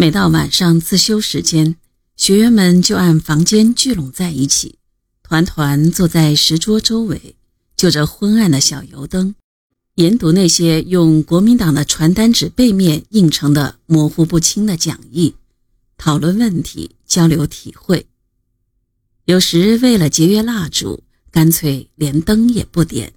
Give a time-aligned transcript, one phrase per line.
[0.00, 1.74] 每到晚上自修时间，
[2.14, 4.78] 学员们就按房间聚拢在一起，
[5.24, 7.34] 团团坐在石桌周围，
[7.76, 9.34] 就着昏暗的小油灯，
[9.96, 15.34] 研读那些用国民党的传单纸背面印成的模糊不清的讲义，
[15.96, 18.06] 讨论问题，交流体会。
[19.24, 21.02] 有时为了节约蜡烛，
[21.32, 23.14] 干脆连灯也不点，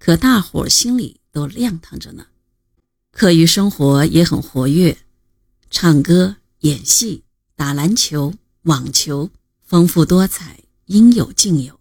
[0.00, 2.26] 可大伙心里都亮堂着呢。
[3.12, 4.98] 课余生活也很活跃，
[5.70, 7.24] 唱歌、演戏、
[7.56, 9.30] 打篮球、网球，
[9.62, 11.80] 丰富多彩，应有尽有。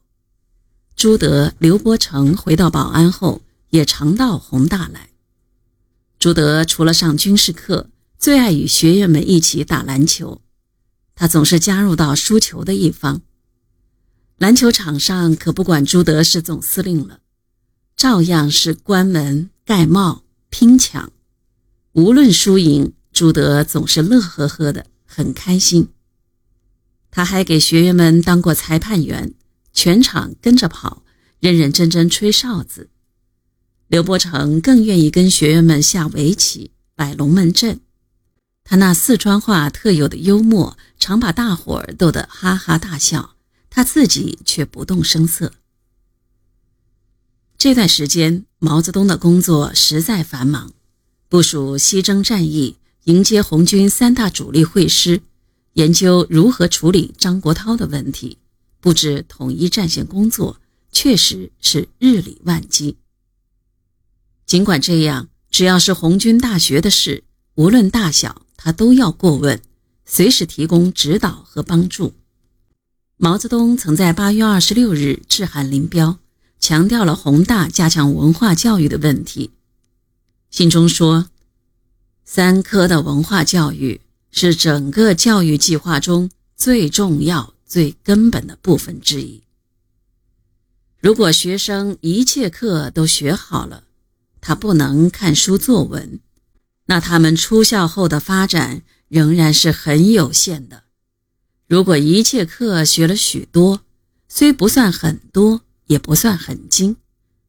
[0.96, 5.10] 朱德、刘伯承回到保安后，也常到宏大来。
[6.18, 10.42] 朱德除了上军事课，最爱与学员们一起打篮球，
[11.14, 13.22] 他总是加入到输球的一方。
[14.38, 17.20] 篮球场上可不管朱德是总司令了，
[17.96, 21.12] 照样是关门盖帽拼抢，
[21.94, 25.88] 无论输赢，朱德总是乐呵呵的，很开心。
[27.10, 29.34] 他还给学员们当过裁判员，
[29.72, 31.06] 全场跟着跑，
[31.40, 32.90] 认认真真吹哨子。
[33.88, 37.80] 刘伯承更愿意跟学员们下围棋、摆龙门阵，
[38.66, 43.38] 他那四川话特有的幽默，常把大伙儿逗得哈哈大笑。
[43.70, 45.54] 他自己却不动声色。
[47.58, 50.74] 这段时间，毛泽东的工作实在繁忙，
[51.30, 52.76] 部署西征战役，
[53.06, 55.22] 迎接红军三大主力会师，
[55.74, 58.40] 研究如何处理张国焘的问题，
[58.80, 60.60] 布置统一战线工作，
[60.92, 62.98] 确实是日理万机。
[64.48, 69.62] 尽管这样，只要是红军大学的事，无论大小，他都要过问，
[70.04, 72.16] 随时提供指导和帮助。
[73.18, 76.18] 毛泽东曾在八月二十六日致函林彪，
[76.60, 79.52] 强调了宏大加强文化教育的问题。
[80.50, 81.30] 信中说
[82.26, 89.44] ：“三科的文化教育是整个教育计划中最重要、最根本的部分之一。
[91.00, 93.84] 如果学生一切课都学好了，
[94.42, 96.20] 他不能看书作文，
[96.88, 100.84] 那他们出校后的发展仍然是很有限的。”
[101.68, 103.82] 如果一切课学了许多，
[104.28, 106.98] 虽不算很多，也不算很精，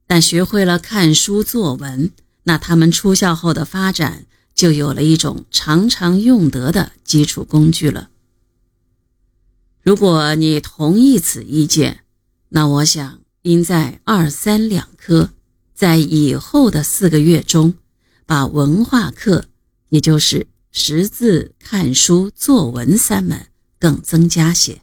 [0.07, 2.13] 但学会了看书作文，
[2.45, 4.27] 那他们出校后的发展
[4.57, 8.11] 就有了一种常常用得的基础工具了。
[9.83, 12.01] 如果你同意此意见，
[12.49, 15.31] 那我想应在二三两科，
[15.73, 17.75] 在以后的四个月中，
[18.27, 19.45] 把文化课，
[19.91, 23.47] 也就是识字、看书、作文三门。
[23.79, 24.81] 更增加些，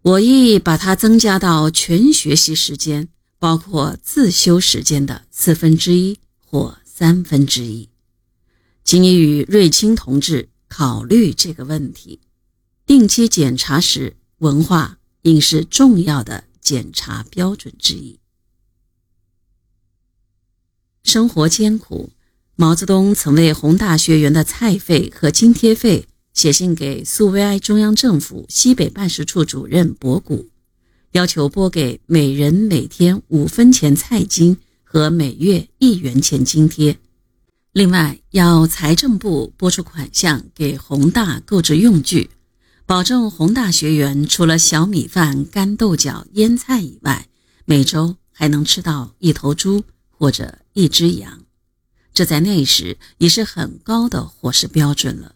[0.00, 7.90] 我亦把它增加到全学习时间，包括自修时间的四分之一或三分之一。
[8.86, 12.20] 请你与瑞清同志考虑这个问题。
[12.86, 18.20] 定期检查时，文化应是重要的检查标准之一。
[21.02, 22.10] 生活艰苦，
[22.54, 26.06] 毛泽东曾为宏大学员的菜费和津贴费。
[26.32, 30.50] 写信给苏维埃中央政府西北办事处主任博古，
[31.12, 36.98] 要求拨给每人每天五分钱菜金和每月一元钱津贴。
[37.76, 42.30] 另外，要财政部拨出款项给宏大购置用具，
[42.86, 47.28] 保证宏大学员除了小米饭、干豆角、腌菜以外，
[47.66, 51.42] 每周还能吃到一头猪或者一只羊。
[52.14, 55.34] 这在那时已是很高的伙食标准了。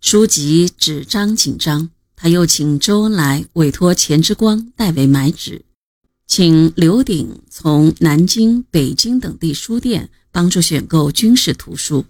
[0.00, 5.64] 书籍纸张紧张，他又请周恩来委托钱之光代为买纸，
[6.26, 12.04] 请刘鼎从南京、北京等地书店帮助选购军事图书。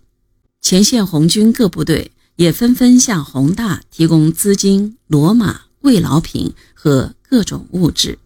[0.60, 8.18] 前线红军各部队也纷纷向宏大提供资金、骡马、慰劳品和各种物质。